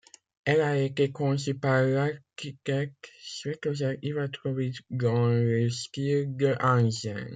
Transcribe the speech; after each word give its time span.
Elle 0.45 0.61
a 0.61 0.81
été 0.81 1.11
conçue 1.11 1.53
par 1.53 1.83
l'architecte 1.83 3.11
Svetozar 3.19 3.93
Ivačković 4.01 4.81
dans 4.89 5.27
le 5.27 5.69
style 5.69 6.35
de 6.35 6.55
Hansen. 6.59 7.29